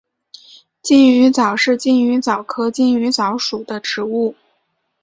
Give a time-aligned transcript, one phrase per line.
[0.81, 4.33] 金鱼藻是金鱼藻科金鱼藻属的植物。